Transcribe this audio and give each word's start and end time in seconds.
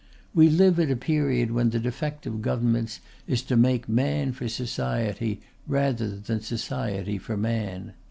We 0.33 0.49
live 0.49 0.79
at 0.79 0.89
a 0.89 0.95
period 0.95 1.51
when 1.51 1.69
the 1.69 1.77
defect 1.77 2.25
of 2.25 2.41
governments 2.41 3.01
is 3.27 3.43
to 3.43 3.55
make 3.55 3.87
Man 3.87 4.31
for 4.31 4.49
Society 4.49 5.41
rather 5.67 6.17
than 6.17 6.41
Society 6.41 7.19
for 7.19 7.37
Man. 7.37 7.93